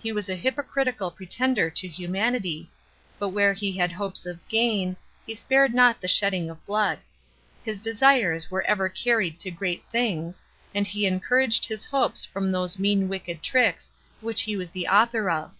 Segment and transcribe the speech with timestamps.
[0.00, 2.70] He was a hypocritical pretender to humanity,
[3.18, 6.98] but where he had hopes of gain, he spared not the shedding of blood:
[7.64, 10.42] his desires were ever carried to great things,
[10.74, 13.90] and he encouraged his hopes from those mean wicked tricks
[14.20, 15.50] which he was the author of.